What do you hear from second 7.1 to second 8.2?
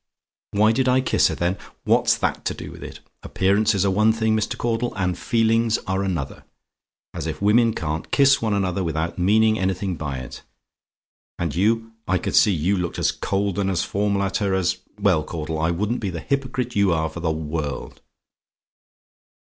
As if women can't